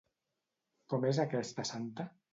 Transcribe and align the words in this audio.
Com 0.95 1.05
és 1.11 1.19
aquesta 1.27 1.71
santa? 1.75 2.11